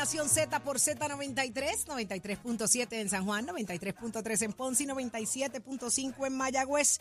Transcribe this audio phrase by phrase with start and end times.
[0.00, 7.00] Nación Z por Z93, 93.7 en San Juan, 93.3 en Ponce y 97.5 en Mayagüez.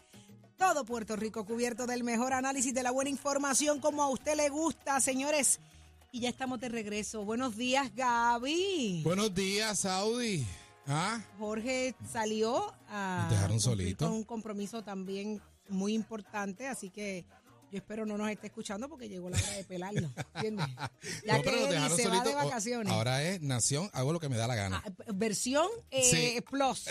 [0.58, 4.50] Todo Puerto Rico cubierto del mejor análisis de la buena información como a usted le
[4.50, 5.62] gusta, señores.
[6.12, 7.24] Y ya estamos de regreso.
[7.24, 9.04] Buenos días, Gaby.
[9.06, 10.46] Buenos días, Saudi.
[10.86, 11.22] ¿Ah?
[11.40, 14.08] Jorge salió a dejaron solito.
[14.08, 17.24] con un compromiso también muy importante, así que
[17.72, 20.66] yo espero no nos esté escuchando porque llegó la hora de pelarnos, ¿entiendes?
[21.26, 22.92] Ya No, que pero dejaron se va de vacaciones.
[22.94, 24.84] Ahora es Nación, hago lo que me da la gana.
[24.86, 26.42] Ah, versión eh, Sí.
[26.50, 26.86] plus,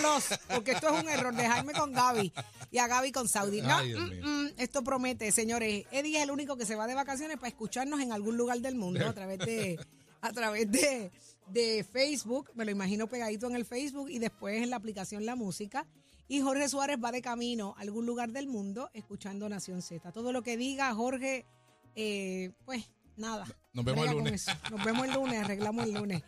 [0.00, 2.32] plus, porque esto es un error, dejarme con Gaby
[2.70, 3.62] y a Gaby con Saudi.
[3.62, 5.86] No, Ay, mm, mm, esto promete, señores.
[5.90, 8.74] Eddie es el único que se va de vacaciones para escucharnos en algún lugar del
[8.74, 9.78] mundo a través de
[10.20, 11.10] a través de,
[11.48, 15.36] de Facebook, me lo imagino pegadito en el Facebook y después en la aplicación La
[15.36, 15.86] Música.
[16.28, 20.12] Y Jorge Suárez va de camino a algún lugar del mundo escuchando Nación Z.
[20.12, 21.46] Todo lo que diga Jorge,
[21.94, 22.84] eh, pues
[23.16, 23.46] nada.
[23.72, 24.46] Nos vemos el lunes.
[24.70, 26.22] Nos vemos el lunes, arreglamos el lunes.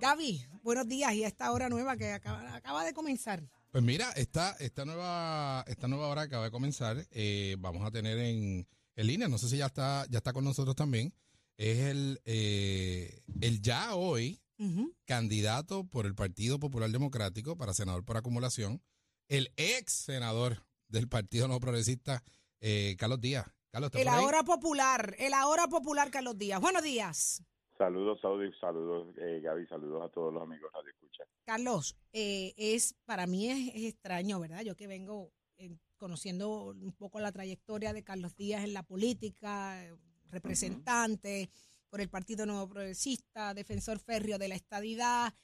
[0.00, 3.48] Gaby, buenos días y a esta hora nueva que acaba, acaba de comenzar.
[3.70, 7.06] Pues mira, esta, esta nueva, esta nueva hora acaba de comenzar.
[7.12, 8.66] eh, vamos a tener en,
[8.96, 11.14] en línea, no sé si ya está, ya está con nosotros también.
[11.56, 14.40] Es el, eh, el ya hoy
[15.04, 18.80] candidato por el Partido Popular Democrático para senador por acumulación,
[19.28, 22.22] el ex senador del Partido No Progresista,
[22.60, 23.46] eh, Carlos Díaz.
[23.70, 26.60] Carlos, ¿está El ahora popular, el ahora popular Carlos Díaz.
[26.60, 27.42] Buenos días.
[27.76, 31.24] Saludos, Saudi, saludos, eh, Gaby, saludos a todos los amigos Radio Escucha.
[31.44, 34.62] Carlos, eh, es para mí es, es extraño, ¿verdad?
[34.62, 39.84] Yo que vengo eh, conociendo un poco la trayectoria de Carlos Díaz en la política,
[40.30, 41.50] representante
[41.88, 45.34] por el Partido Nuevo Progresista, defensor férreo de la estadidad,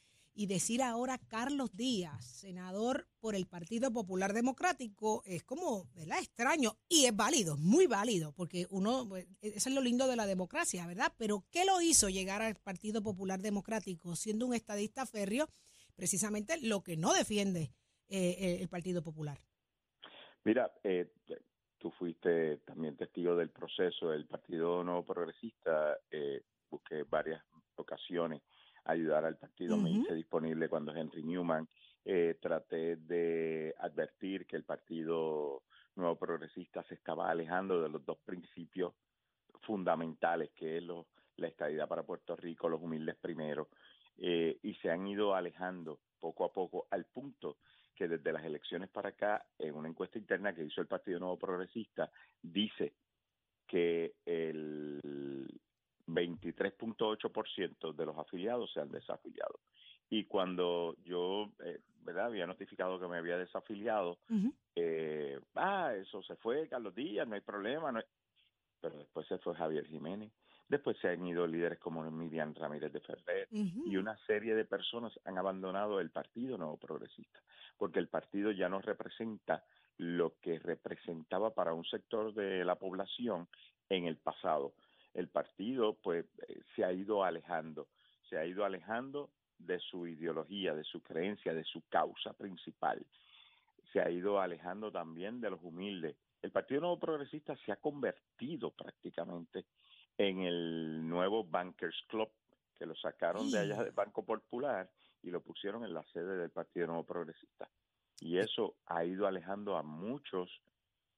[0.40, 6.18] y decir ahora Carlos Díaz, senador por el Partido Popular Democrático, es como, ¿verdad?
[6.18, 10.24] Extraño y es válido, muy válido, porque uno, pues, eso es lo lindo de la
[10.24, 11.12] democracia, ¿verdad?
[11.18, 15.46] Pero ¿qué lo hizo llegar al Partido Popular Democrático siendo un estadista férreo?
[15.94, 17.74] Precisamente lo que no defiende
[18.08, 19.38] eh, el Partido Popular.
[20.44, 21.12] Mira, eh,
[21.76, 25.98] tú fuiste también testigo del proceso del Partido Nuevo Progresista.
[26.10, 26.40] Eh,
[26.70, 27.44] busqué varias
[27.76, 28.40] ocasiones
[28.84, 31.68] ayudar al partido, me hice disponible cuando Henry Newman.
[32.04, 35.62] Eh, traté de advertir que el Partido
[35.96, 38.94] Nuevo Progresista se estaba alejando de los dos principios
[39.62, 43.68] fundamentales, que es lo- la estadidad para Puerto Rico, los humildes primero,
[44.16, 47.58] eh, y se han ido alejando poco a poco al punto
[47.94, 51.38] que desde las elecciones para acá, en una encuesta interna que hizo el Partido Nuevo
[51.38, 52.10] Progresista,
[52.42, 52.94] dice
[53.66, 55.60] que el
[56.14, 59.60] 23.8% de los afiliados se han desafiliado.
[60.08, 64.18] Y cuando yo, eh, ¿verdad?, había notificado que me había desafiliado,
[64.74, 67.92] eh, ah, eso se fue, Carlos Díaz, no hay problema.
[67.92, 68.04] No hay-".
[68.80, 70.32] Pero después se fue Javier Jiménez,
[70.68, 75.12] después se han ido líderes como Miriam Ramírez de Ferrer, y una serie de personas
[75.24, 77.40] han abandonado el Partido Nuevo Progresista,
[77.76, 79.64] porque el partido ya no representa
[79.98, 83.48] lo que representaba para un sector de la población
[83.90, 84.72] en el pasado.
[85.14, 87.88] El partido, pues, eh, se ha ido alejando,
[88.28, 93.04] se ha ido alejando de su ideología, de su creencia, de su causa principal.
[93.92, 96.16] Se ha ido alejando también de los humildes.
[96.42, 99.66] El Partido Nuevo Progresista se ha convertido prácticamente
[100.16, 102.30] en el nuevo Bankers Club,
[102.78, 104.90] que lo sacaron de allá del Banco Popular
[105.22, 107.68] y lo pusieron en la sede del Partido Nuevo Progresista.
[108.20, 110.50] Y eso ha ido alejando a muchos.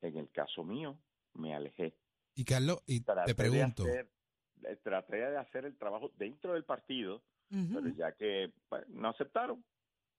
[0.00, 0.98] En el caso mío,
[1.34, 1.94] me alejé.
[2.34, 4.10] Y Carlos, y te pregunto, De hacer,
[4.65, 9.65] eh, traté de hacer el trabajo dentro del partido, pero ya que pues, no aceptaron,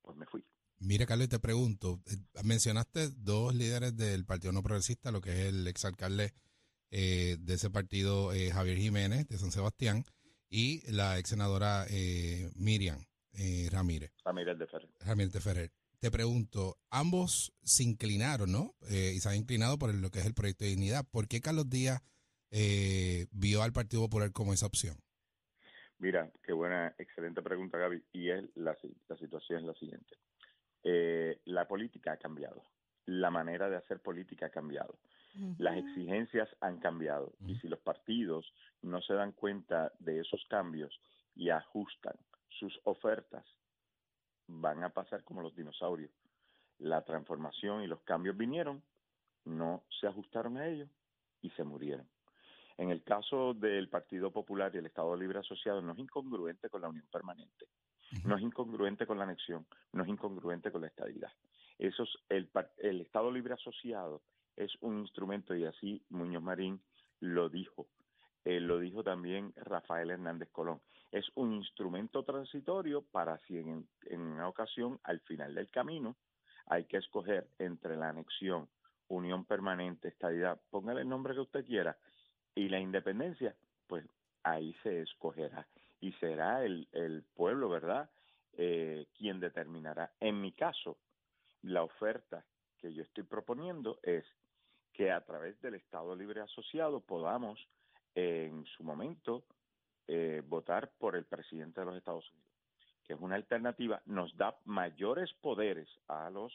[0.02, 0.44] pues me fui.
[0.80, 5.32] mira Carlos, y te pregunto, eh, mencionaste dos líderes del Partido No Progresista, lo que
[5.32, 6.34] es el exalcalde
[6.92, 10.04] eh, de ese partido, eh, Javier Jiménez, de San Sebastián,
[10.50, 14.12] y la ex senadora eh, Miriam eh, Ramírez.
[14.24, 14.90] Ramírez de Ferrer.
[15.00, 15.72] Ramírez de Ferrer.
[16.04, 18.76] Te pregunto, ambos se inclinaron, ¿no?
[18.92, 21.06] Eh, y se han inclinado por lo que es el proyecto de dignidad.
[21.10, 22.02] ¿Por qué Carlos Díaz
[22.52, 24.98] eh, vio al Partido Popular como esa opción?
[26.00, 28.04] Mira, qué buena, excelente pregunta, Gaby.
[28.12, 28.76] Y es la,
[29.08, 30.18] la situación es la siguiente.
[30.84, 32.62] Eh, la política ha cambiado.
[33.06, 35.00] La manera de hacer política ha cambiado.
[35.58, 37.34] Las exigencias han cambiado.
[37.48, 38.46] Y si los partidos
[38.82, 41.00] no se dan cuenta de esos cambios
[41.34, 42.18] y ajustan
[42.50, 43.46] sus ofertas,
[44.48, 46.12] van a pasar como los dinosaurios.
[46.80, 48.84] La transformación y los cambios vinieron,
[49.46, 50.90] no se ajustaron a ellos
[51.42, 52.08] y se murieron.
[52.78, 56.82] En el caso del Partido Popular y el Estado Libre Asociado, no es incongruente con
[56.82, 57.68] la unión permanente,
[58.26, 61.32] no es incongruente con la anexión, no es incongruente con la estabilidad.
[61.78, 64.22] Eso es el, Estado Libre Asociado
[64.56, 66.82] es un instrumento, y así Muñoz Marín
[67.20, 67.88] lo dijo,
[68.74, 70.82] lo dijo también Rafael Hernández Colón.
[71.12, 76.16] Es un instrumento transitorio para si en, una ocasión, al final del camino,
[76.66, 78.68] hay que escoger entre la anexión,
[79.10, 81.96] unión permanente, estadidad, póngale el nombre que usted quiera,
[82.56, 83.56] y la independencia,
[83.86, 84.06] pues
[84.42, 85.68] ahí se escogerá.
[86.02, 88.10] Y será el, el pueblo, ¿verdad?,
[88.54, 90.12] eh, quien determinará.
[90.20, 90.98] En mi caso,
[91.62, 92.44] la oferta
[92.80, 94.26] que yo estoy proponiendo es
[94.94, 97.60] que a través del Estado Libre Asociado podamos
[98.16, 99.44] en su momento
[100.08, 102.52] eh, votar por el presidente de los Estados Unidos,
[103.06, 106.54] que es una alternativa, nos da mayores poderes a los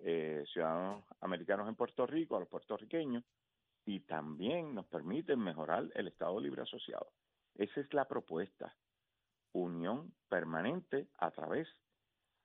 [0.00, 3.24] eh, ciudadanos americanos en Puerto Rico, a los puertorriqueños,
[3.86, 7.12] y también nos permite mejorar el Estado Libre Asociado.
[7.54, 8.74] Esa es la propuesta,
[9.52, 11.68] unión permanente a través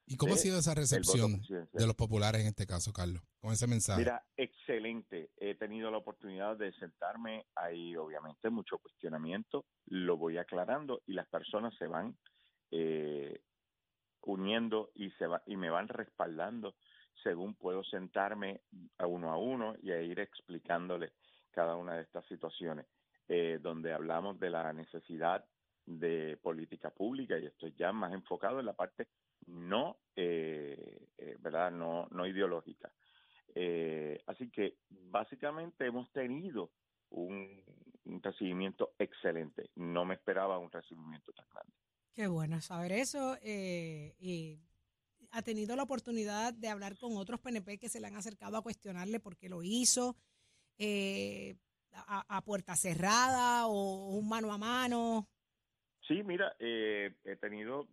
[0.10, 3.68] ¿Y cómo ha sido esa recepción de los populares en este caso, Carlos, con ese
[3.68, 4.00] mensaje?
[4.00, 5.30] Mira, excelente.
[5.38, 11.28] He tenido la oportunidad de sentarme, hay obviamente mucho cuestionamiento, lo voy aclarando y las
[11.28, 12.18] personas se van
[12.72, 13.40] eh,
[14.22, 16.74] uniendo y, se va, y me van respaldando
[17.22, 18.62] según puedo sentarme
[18.98, 21.12] a uno a uno y a ir explicándole
[21.52, 22.88] cada una de estas situaciones,
[23.28, 25.46] eh, donde hablamos de la necesidad
[25.86, 29.08] de política pública y esto ya más enfocado en la parte
[29.48, 31.72] no, eh, eh, ¿verdad?
[31.72, 32.92] No, no ideológica.
[33.56, 36.72] Eh, así que básicamente hemos tenido
[37.10, 37.64] un,
[38.22, 39.70] recibimiento excelente.
[39.76, 41.74] No me esperaba un recibimiento tan grande.
[42.14, 43.38] Qué bueno saber eso.
[43.44, 44.60] y
[45.32, 48.64] ha tenido la oportunidad de hablar con otros PNP que se le han acercado a
[48.64, 50.16] cuestionarle por qué lo hizo,
[51.92, 55.28] a, puerta cerrada o un mano a mano.
[56.08, 57.88] Sí, mira, he tenido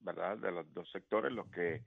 [0.00, 0.38] ¿verdad?
[0.38, 1.82] De los dos sectores, los que,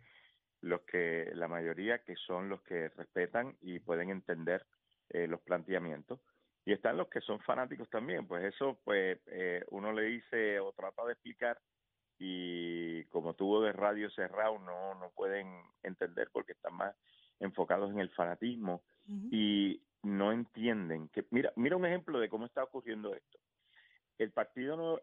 [0.61, 4.65] los que, la mayoría que son los que respetan y pueden entender
[5.09, 6.19] eh, los planteamientos.
[6.65, 10.71] Y están los que son fanáticos también, pues eso, pues eh, uno le dice o
[10.73, 11.59] trata de explicar
[12.23, 15.47] y como tuvo de radio cerrado no, no pueden
[15.81, 16.95] entender porque están más
[17.39, 18.83] enfocados en el fanatismo
[19.31, 23.39] y no entienden que mira mira un ejemplo de cómo está ocurriendo esto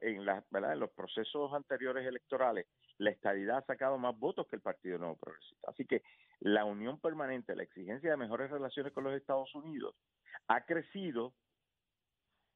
[0.00, 0.73] en, la, ¿verdad?
[0.73, 2.67] en los procesos anteriores electorales,
[2.99, 5.70] la estadidad ha sacado más votos que el Partido Nuevo Progresista.
[5.70, 6.03] Así que
[6.41, 9.94] la unión permanente, la exigencia de mejores relaciones con los Estados Unidos
[10.47, 11.35] ha crecido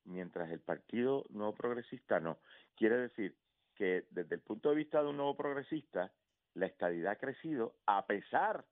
[0.05, 2.39] mientras el Partido Nuevo Progresista no.
[2.77, 3.37] Quiere decir
[3.75, 6.13] que desde el punto de vista de un nuevo progresista,
[6.55, 8.67] la estadidad ha crecido a pesar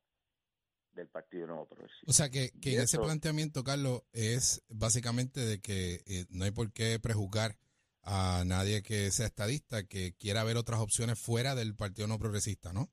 [0.93, 2.05] del Partido Nuevo Progresista.
[2.09, 6.73] O sea que, que ese planteamiento, Carlos, es básicamente de que eh, no hay por
[6.73, 7.57] qué prejuzgar
[8.03, 12.73] a nadie que sea estadista que quiera ver otras opciones fuera del Partido No Progresista,
[12.73, 12.91] ¿no?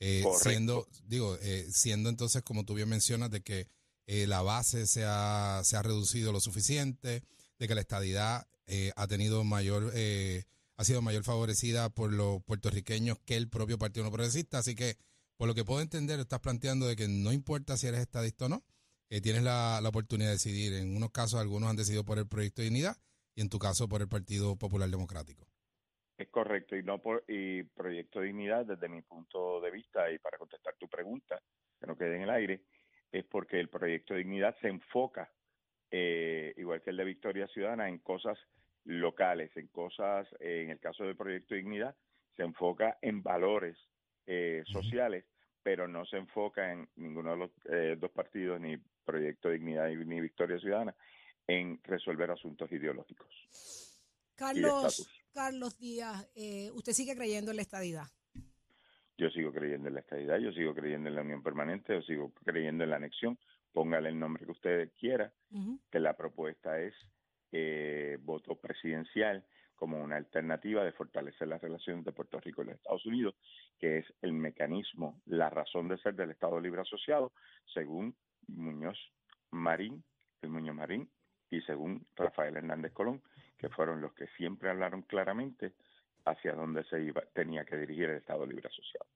[0.00, 3.68] Eh, siendo, digo, eh, siendo entonces, como tú bien mencionas, de que
[4.06, 7.24] eh, la base se ha, se ha reducido lo suficiente,
[7.58, 8.46] de que la estadidad
[8.96, 9.94] ha tenido mayor,
[10.76, 14.58] ha sido mayor favorecida por los puertorriqueños que el propio Partido No Progresista.
[14.58, 14.98] Así que,
[15.38, 18.50] por lo que puedo entender, estás planteando de que no importa si eres estadista o
[18.50, 18.64] no,
[19.22, 20.74] tienes la, la oportunidad de decidir.
[20.74, 22.98] En unos casos, algunos han decidido por el proyecto de dignidad
[23.38, 25.46] y en tu caso por el Partido Popular Democrático.
[26.18, 30.38] Es correcto, y no por y Proyecto Dignidad, desde mi punto de vista, y para
[30.38, 31.40] contestar tu pregunta,
[31.78, 32.62] que no quede en el aire,
[33.12, 35.30] es porque el Proyecto Dignidad se enfoca,
[35.92, 38.36] eh, igual que el de Victoria Ciudadana, en cosas
[38.84, 41.94] locales, en cosas, eh, en el caso del Proyecto Dignidad,
[42.36, 43.76] se enfoca en valores
[44.26, 45.24] eh, sociales,
[45.62, 50.58] pero no se enfoca en ninguno de los dos partidos, ni Proyecto Dignidad ni Victoria
[50.58, 50.96] Ciudadana,
[51.48, 53.98] en resolver asuntos ideológicos.
[54.36, 58.06] Carlos, Carlos Díaz, eh, ¿usted sigue creyendo en la estadidad?
[59.16, 62.32] Yo sigo creyendo en la estadidad, yo sigo creyendo en la unión permanente, yo sigo
[62.44, 63.36] creyendo en la anexión,
[63.72, 65.32] póngale el nombre que usted quiera,
[65.90, 66.94] que la propuesta es
[67.50, 72.74] eh, voto presidencial como una alternativa de fortalecer las relaciones de Puerto Rico y los
[72.76, 73.34] Estados Unidos,
[73.78, 77.32] que es el mecanismo, la razón de ser del Estado Libre Asociado,
[77.72, 78.14] según
[78.48, 78.98] Muñoz
[79.50, 80.04] Marín,
[80.42, 81.08] el Muñoz Marín,
[81.50, 83.22] y según Rafael Hernández Colón,
[83.56, 85.72] que fueron los que siempre hablaron claramente
[86.24, 89.06] hacia dónde se iba, tenía que dirigir el Estado Libre Asociado.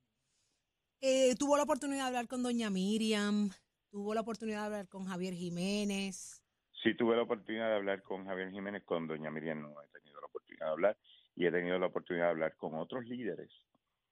[1.00, 3.50] Eh, tuvo la oportunidad de hablar con doña Miriam,
[3.90, 6.42] tuvo la oportunidad de hablar con Javier Jiménez.
[6.82, 10.20] Sí, tuve la oportunidad de hablar con Javier Jiménez, con doña Miriam no he tenido
[10.20, 10.96] la oportunidad de hablar
[11.34, 13.50] y he tenido la oportunidad de hablar con otros líderes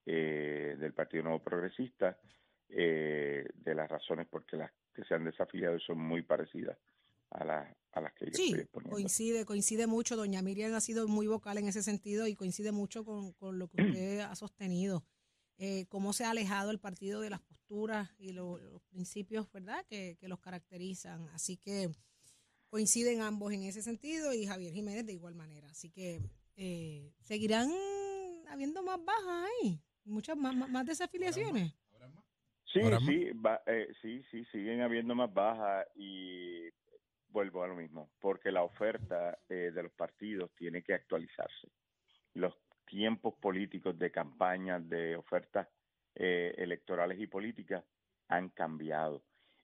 [0.07, 2.19] eh, del Partido Nuevo Progresista
[2.69, 6.79] eh, de las razones por las que se han desafiliado son muy parecidas
[7.31, 8.55] a, la, a las que yo sí,
[8.89, 10.17] coincide, coincide mucho.
[10.17, 13.77] Doña Miriam ha sido muy vocal en ese sentido y coincide mucho con, lo que
[14.05, 15.05] usted ha sostenido.
[15.59, 20.17] Eh, cómo se ha alejado el partido de las posturas y los principios, ¿verdad?, que,
[20.23, 21.29] los caracterizan.
[21.31, 21.91] Así que
[22.69, 25.69] coinciden ambos en ese sentido y Javier Jiménez de igual manera.
[25.69, 26.21] Así que
[26.57, 27.71] eh, seguirán
[28.49, 31.75] habiendo más bajas ahí, muchas más, más, desafiliaciones.
[32.73, 33.33] Sí, sí,
[33.67, 36.69] eh, sí, sí, siguen habiendo más bajas y
[37.31, 41.69] vuelvo a lo mismo, porque la oferta eh, de los partidos tiene que actualizarse.
[42.35, 42.55] Los
[42.87, 45.69] tiempos políticos de campañas, de ofertas
[46.15, 47.85] eh, electorales y políticas
[48.29, 49.23] han cambiado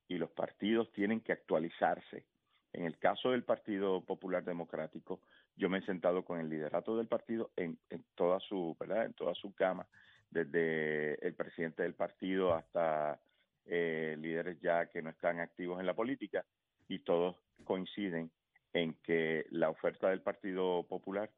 [0.08, 2.24] y los partidos tienen que actualizarse.
[2.72, 5.20] En el caso del Partido Popular Democrático,
[5.56, 7.78] yo me he sentado con el liderato del partido en,
[8.14, 9.06] toda su, ¿verdad?
[9.06, 9.86] En toda su cama,
[10.30, 13.18] desde el presidente del partido hasta
[13.64, 16.44] eh, líderes ya que no están activos en la política
[16.88, 18.30] y todos coinciden
[18.72, 21.30] en que la oferta del Partido Popular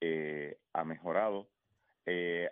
[0.00, 1.48] eh, ha mejorado,
[2.04, 2.48] eh,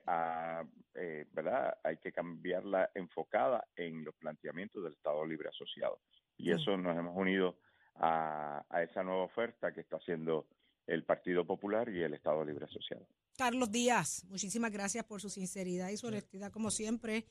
[0.94, 1.78] eh, ¿verdad?
[1.84, 6.00] Hay que cambiarla enfocada en los planteamientos del Estado Libre Asociado.
[6.36, 7.58] Y eso nos hemos unido
[7.94, 10.48] a, a esa nueva oferta que está haciendo
[10.86, 13.06] el Partido Popular y el Estado Libre Asociado.
[13.36, 17.26] Carlos Díaz, muchísimas gracias por su sinceridad y su honestidad, como siempre.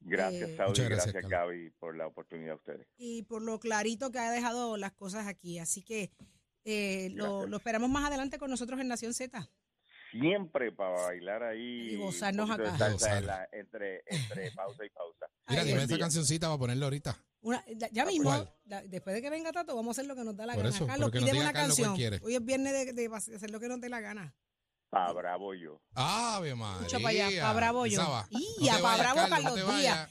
[0.00, 2.86] Gracias, eh, Saudi, gracias, gracias Gaby, por la oportunidad a ustedes.
[2.96, 5.58] Y por lo clarito que ha dejado las cosas aquí.
[5.58, 6.12] Así que
[6.64, 9.48] eh, lo, lo, esperamos más adelante con nosotros en Nación Z.
[10.10, 11.94] Siempre para bailar ahí.
[11.94, 13.48] Y gozarnos acá.
[13.52, 15.26] entre, entre pausa y pausa.
[15.48, 17.16] Mira, dime esta cancioncita para ponerla ahorita.
[17.92, 18.32] ya, mismo,
[18.86, 20.70] después de que venga Tato, vamos a hacer lo que nos da la gana.
[20.86, 21.96] Carlos, pídeme una canción.
[22.22, 24.34] Hoy es viernes de, de, hacer lo que nos dé la gana.
[24.96, 25.78] Pa' bravo yo.
[25.94, 26.86] Ave María.
[26.86, 28.00] Escucha para allá, pa' bravo yo.
[28.30, 30.10] Y a pa' bravo Carlos, Carlos Díaz.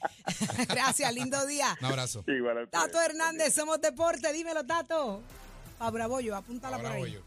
[0.69, 1.75] Gracias, lindo día.
[1.81, 2.23] Un abrazo.
[2.69, 4.31] Tato Hernández, somos deporte.
[4.31, 5.23] Dímelo, Tato.
[5.79, 7.19] Pa' bravo yo, apúntala por ahí.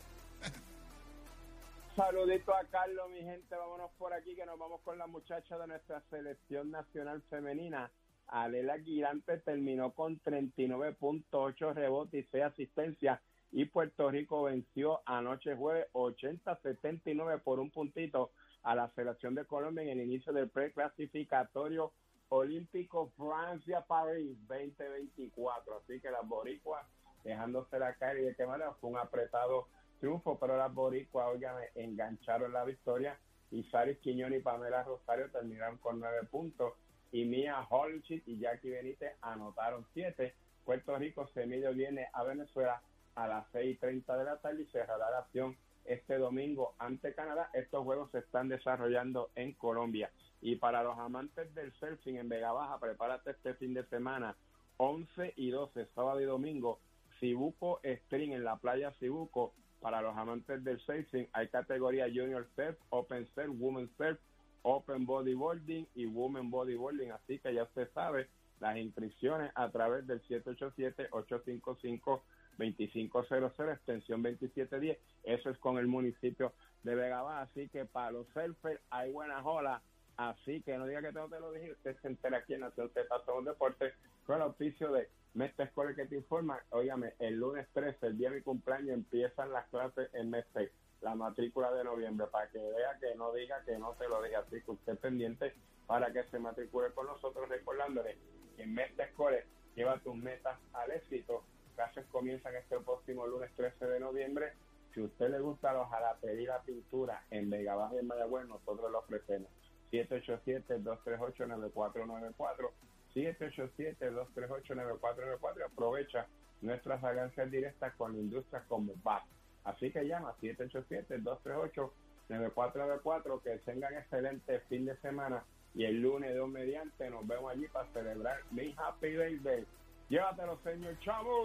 [1.96, 3.56] Saludito a Carlos, mi gente.
[3.56, 7.90] Vámonos por aquí que nos vamos con la muchacha de nuestra selección nacional femenina.
[8.28, 13.18] Alela Girante terminó con 39.8 rebotes y 6 asistencias
[13.52, 18.30] y Puerto Rico venció anoche jueves 80-79 por un puntito
[18.62, 21.92] a la selección de Colombia en el inicio del preclasificatorio
[22.28, 25.78] olímpico Francia-París 2024.
[25.78, 26.86] Así que las boricuas
[27.24, 29.68] dejándose la caer y de qué manera fue un apretado
[30.00, 33.18] triunfo, pero las boricuas, oigan, engancharon la victoria
[33.50, 36.74] y Saris Quiñón y Pamela Rosario terminaron con nueve puntos
[37.10, 40.34] y Mia Holchit y Jackie Benítez anotaron siete.
[40.64, 42.82] Puerto Rico se medio viene a Venezuela
[43.18, 47.50] a las 6.30 de la tarde y cerrará la acción este domingo ante Canadá.
[47.52, 50.10] Estos juegos se están desarrollando en Colombia.
[50.40, 54.36] Y para los amantes del surfing en Vega Baja, prepárate este fin de semana,
[54.76, 56.78] 11 y 12, sábado y domingo,
[57.18, 59.52] Cibuco String en la playa Cibuco.
[59.80, 64.20] Para los amantes del surfing hay categoría Junior Surf, Open Surf, Women Surf,
[64.62, 67.10] Open Bodyboarding y Women Bodyboarding.
[67.10, 68.28] Así que ya usted sabe,
[68.60, 72.22] las inscripciones a través del 787 855
[72.58, 73.26] 2500,
[73.70, 74.98] extensión 2710.
[75.24, 79.82] Eso es con el municipio de Vega Así que para los surfers hay buenas olas.
[80.16, 81.72] Así que no diga que no te lo dije.
[81.72, 83.94] Usted se entera aquí en Nación Z un deporte
[84.26, 86.58] con el oficio de Mestre Escuela que te informa.
[86.70, 91.72] Óigame, el lunes 13, el día de cumpleaños, empiezan las clases en Mestre la matrícula
[91.72, 94.70] de noviembre, para que vea que no diga que no te lo dije así, que
[94.72, 95.54] usted pendiente
[95.86, 98.18] para que se matricule con nosotros, recordándole
[98.56, 99.38] que en Mestre Escuela
[99.76, 101.44] lleva tus metas al éxito
[101.78, 104.52] clases comienzan este próximo lunes 13 de noviembre.
[104.92, 108.48] Si usted le gusta los jalapería y la pintura en Vega Baja y en Mayagüez,
[108.48, 109.48] nosotros lo ofrecemos.
[109.92, 112.70] 787-238-9494.
[113.14, 116.26] 787-238-9494 aprovecha
[116.62, 119.22] nuestras alianzas directas con industrias como BAC.
[119.62, 123.40] Así que llama 787-238-9494.
[123.40, 125.44] Que tengan excelente fin de semana
[125.76, 129.64] y el lunes de mediante nos vemos allí para celebrar mi Happy Day.
[130.08, 131.44] Llévatelo, señor Chavo.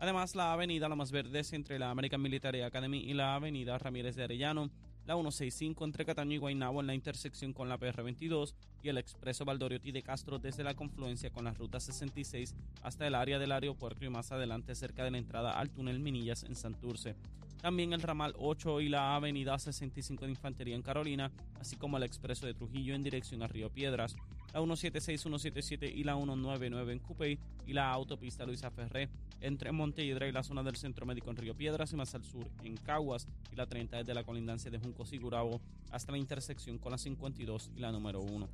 [0.00, 4.16] Además, la avenida La Más Verde entre la American Military Academy y la avenida Ramírez
[4.16, 4.70] de Arellano
[5.06, 9.44] la 165 entre Cataño y Guaynabo en la intersección con la PR22 y el expreso
[9.44, 14.04] Valdoriotti de Castro desde la confluencia con la ruta 66 hasta el área del aeropuerto
[14.04, 17.16] y más adelante cerca de la entrada al túnel Minillas en Santurce.
[17.60, 22.04] También el ramal 8 y la avenida 65 de Infantería en Carolina, así como el
[22.04, 24.16] expreso de Trujillo en dirección a Río Piedras.
[24.52, 29.08] La 176, 177 y la 199 en Cupey y la autopista Luisa Ferré
[29.40, 32.46] entre Montelledra y la zona del Centro Médico en Río Piedras y más al sur
[32.64, 36.78] en Caguas y la 30 desde la colindancia de Juncos y Gurabo hasta la intersección
[36.78, 38.48] con la 52 y la número 1.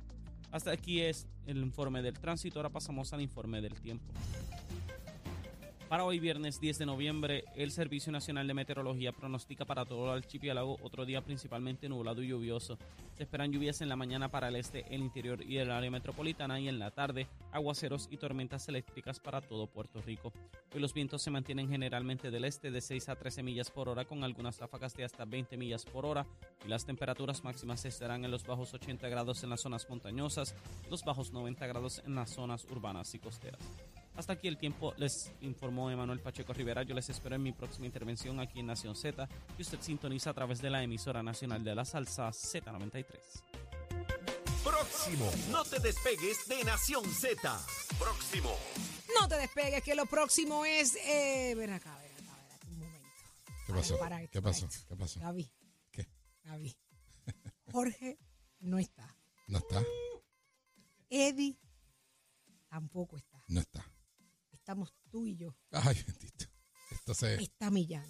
[0.51, 4.05] Hasta aquí es el informe del tránsito, ahora pasamos al informe del tiempo.
[5.89, 10.17] Para hoy viernes 10 de noviembre, el Servicio Nacional de Meteorología pronostica para todo el
[10.17, 12.77] archipiélago otro día principalmente nublado y lluvioso.
[13.13, 16.59] Se esperan lluvias en la mañana para el este, el interior y el área metropolitana
[16.59, 20.33] y en la tarde aguaceros y tormentas eléctricas para todo Puerto Rico.
[20.75, 24.03] Hoy los vientos se mantienen generalmente del este de 6 a 13 millas por hora
[24.03, 26.27] con algunas ráfagas de hasta 20 millas por hora
[26.65, 30.53] y las temperaturas máximas estarán en los bajos 80 grados en las zonas montañosas,
[30.91, 33.61] los bajos 90 grados en las zonas urbanas y costeras.
[34.17, 36.81] Hasta aquí el tiempo, les informó Emanuel Pacheco Rivera.
[36.83, 40.33] Yo les espero en mi próxima intervención aquí en Nación Z, que usted sintoniza a
[40.33, 43.05] través de la emisora nacional de la salsa Z93.
[44.63, 47.59] Próximo, no te despegues de Nación Z.
[47.99, 48.55] Próximo.
[49.19, 50.95] No te despegues, que lo próximo es.
[50.95, 53.07] Eh, ven acá, ven acá, ven acá, un momento.
[53.67, 53.99] ¿Qué pasó?
[53.99, 54.65] Para esto, ¿Qué para pasó?
[54.65, 54.85] esto.
[54.89, 55.19] ¿Qué pasó?
[55.19, 55.51] Gaby.
[55.91, 56.07] ¿Qué?
[56.43, 56.75] Gaby.
[57.71, 58.17] Jorge
[58.61, 59.15] no está.
[59.47, 59.81] No está,
[61.09, 61.55] Eddie
[62.67, 63.41] tampoco está.
[63.47, 63.85] no está.
[64.67, 65.55] Estamos tú y yo.
[65.71, 66.45] Ay, bendito.
[66.91, 68.05] Esto se, Está Millán.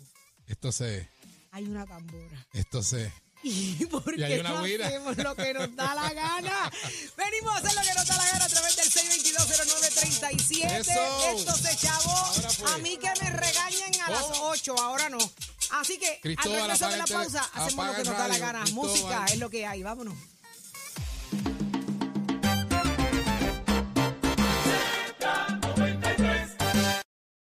[0.48, 1.08] esto se,
[1.52, 2.48] Hay una tambora.
[2.52, 3.14] esto se.
[3.44, 4.88] ¿Y por Y hay qué una no guira.
[4.88, 6.72] hacemos lo que nos da la gana?
[7.16, 10.80] Venimos a hacer lo que nos da la gana a través del 6220937.
[10.80, 11.38] Eso.
[11.38, 12.74] Esto se chavó.
[12.74, 14.48] A mí que me regañen a las ¿Cómo?
[14.50, 15.20] 8, ahora no.
[15.74, 18.62] Así que Cristóbal, al regreso de la pausa hacemos lo que nos da la gana.
[18.64, 18.90] Cristóbal.
[18.90, 19.84] Música es lo que hay.
[19.84, 20.18] Vámonos.